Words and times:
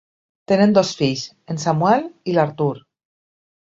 Tenen 0.51 0.73
dos 0.77 0.95
fills, 1.03 1.27
en 1.55 1.63
Samuel 1.67 2.11
i 2.35 2.39
l'Artur. 2.39 2.75